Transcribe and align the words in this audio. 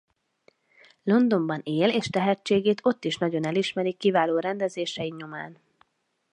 Londonban 1.03 1.61
él 1.63 1.89
és 1.89 2.07
tehetségét 2.09 2.79
ott 2.83 3.03
is 3.05 3.17
nagyon 3.17 3.43
elismerik 3.45 3.97
kiváló 3.97 4.39
rendezései 4.39 5.13
nyomán. 5.17 5.57